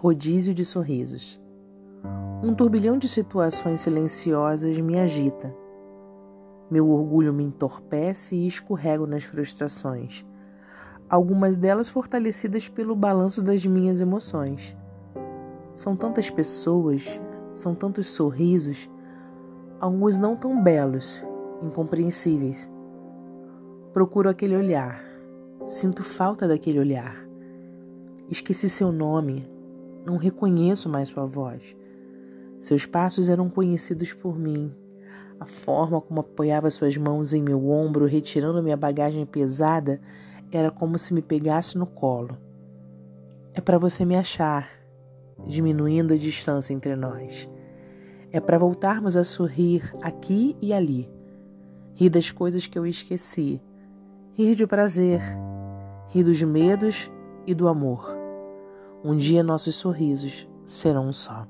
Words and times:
Rodízio 0.00 0.54
de 0.54 0.64
sorrisos. 0.64 1.42
Um 2.40 2.54
turbilhão 2.54 2.96
de 2.96 3.08
situações 3.08 3.80
silenciosas 3.80 4.78
me 4.78 4.96
agita. 4.96 5.52
Meu 6.70 6.88
orgulho 6.88 7.34
me 7.34 7.42
entorpece 7.42 8.36
e 8.36 8.46
escorrego 8.46 9.08
nas 9.08 9.24
frustrações, 9.24 10.24
algumas 11.10 11.56
delas 11.56 11.88
fortalecidas 11.88 12.68
pelo 12.68 12.94
balanço 12.94 13.42
das 13.42 13.66
minhas 13.66 14.00
emoções. 14.00 14.76
São 15.72 15.96
tantas 15.96 16.30
pessoas, 16.30 17.20
são 17.52 17.74
tantos 17.74 18.06
sorrisos, 18.06 18.88
alguns 19.80 20.16
não 20.16 20.36
tão 20.36 20.62
belos, 20.62 21.24
incompreensíveis. 21.60 22.70
Procuro 23.92 24.28
aquele 24.28 24.54
olhar, 24.54 25.02
sinto 25.66 26.04
falta 26.04 26.46
daquele 26.46 26.78
olhar. 26.78 27.16
Esqueci 28.30 28.70
seu 28.70 28.92
nome, 28.92 29.57
não 30.08 30.16
reconheço 30.16 30.88
mais 30.88 31.10
sua 31.10 31.26
voz. 31.26 31.76
Seus 32.58 32.86
passos 32.86 33.28
eram 33.28 33.48
conhecidos 33.48 34.12
por 34.12 34.38
mim. 34.38 34.74
A 35.38 35.44
forma 35.44 36.00
como 36.00 36.20
apoiava 36.20 36.70
suas 36.70 36.96
mãos 36.96 37.32
em 37.32 37.42
meu 37.42 37.70
ombro, 37.70 38.06
retirando 38.06 38.62
minha 38.62 38.76
bagagem 38.76 39.24
pesada, 39.24 40.00
era 40.50 40.70
como 40.70 40.98
se 40.98 41.14
me 41.14 41.22
pegasse 41.22 41.78
no 41.78 41.86
colo. 41.86 42.36
É 43.54 43.60
para 43.60 43.78
você 43.78 44.04
me 44.04 44.16
achar, 44.16 44.68
diminuindo 45.46 46.14
a 46.14 46.16
distância 46.16 46.72
entre 46.72 46.96
nós. 46.96 47.48
É 48.32 48.40
para 48.40 48.58
voltarmos 48.58 49.16
a 49.16 49.24
sorrir 49.24 49.94
aqui 50.02 50.56
e 50.60 50.72
ali. 50.72 51.08
Rir 51.94 52.10
das 52.10 52.30
coisas 52.30 52.66
que 52.66 52.78
eu 52.78 52.86
esqueci. 52.86 53.60
Rir 54.32 54.54
de 54.54 54.66
prazer. 54.66 55.20
Rir 56.08 56.24
dos 56.24 56.42
medos 56.42 57.10
e 57.46 57.54
do 57.54 57.68
amor. 57.68 58.27
Um 59.04 59.16
dia 59.16 59.42
nossos 59.42 59.76
sorrisos 59.76 60.48
serão 60.64 61.08
um 61.08 61.12
só. 61.12 61.46